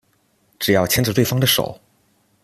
[0.57, 1.79] 只要牵着对方的手